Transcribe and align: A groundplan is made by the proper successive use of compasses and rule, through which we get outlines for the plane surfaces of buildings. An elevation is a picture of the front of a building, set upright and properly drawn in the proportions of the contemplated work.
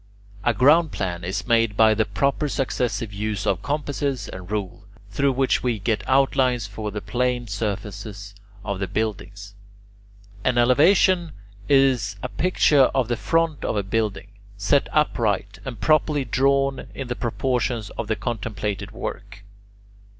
A 0.43 0.51
groundplan 0.51 1.23
is 1.23 1.45
made 1.45 1.77
by 1.77 1.93
the 1.93 2.05
proper 2.05 2.49
successive 2.49 3.13
use 3.13 3.45
of 3.45 3.61
compasses 3.61 4.27
and 4.27 4.49
rule, 4.49 4.87
through 5.11 5.33
which 5.33 5.61
we 5.61 5.77
get 5.77 6.01
outlines 6.09 6.65
for 6.65 6.89
the 6.89 7.01
plane 7.01 7.45
surfaces 7.45 8.33
of 8.65 8.79
buildings. 8.95 9.53
An 10.43 10.57
elevation 10.57 11.33
is 11.69 12.15
a 12.23 12.29
picture 12.29 12.85
of 12.95 13.09
the 13.09 13.15
front 13.15 13.63
of 13.63 13.75
a 13.77 13.83
building, 13.83 14.29
set 14.57 14.87
upright 14.91 15.59
and 15.65 15.79
properly 15.79 16.25
drawn 16.25 16.87
in 16.95 17.07
the 17.07 17.15
proportions 17.15 17.91
of 17.91 18.07
the 18.07 18.15
contemplated 18.15 18.89
work. 18.89 19.43